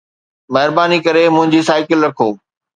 [0.53, 2.29] مهرباني ڪري منهنجي سائيڪل رکو